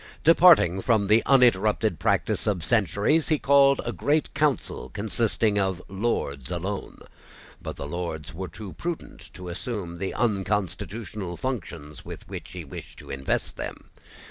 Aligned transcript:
Departing 0.23 0.81
from 0.81 1.05
the 1.05 1.21
uninterrupted 1.27 1.99
practice 1.99 2.47
of 2.47 2.65
centuries, 2.65 3.27
he 3.27 3.37
called 3.37 3.81
a 3.85 3.93
Great 3.93 4.33
Council 4.33 4.89
consisting 4.89 5.59
of 5.59 5.79
Lords 5.87 6.49
alone. 6.49 7.01
But 7.61 7.75
the 7.75 7.85
Lords 7.85 8.33
were 8.33 8.47
too 8.47 8.73
prudent 8.73 9.31
to 9.35 9.47
assume 9.47 9.97
the 9.97 10.15
unconstitutional 10.15 11.37
functions 11.37 12.03
with 12.03 12.27
which 12.27 12.53
he 12.53 12.65
wished 12.65 12.97
to 12.97 13.11
invest 13.11 13.57
them. 13.57 13.91